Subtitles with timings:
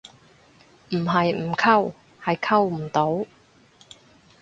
[0.89, 1.93] 唔係唔溝，
[2.23, 3.27] 係溝唔到